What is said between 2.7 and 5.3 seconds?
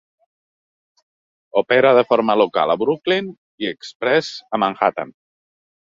a Brooklyn i exprés a Manhattan.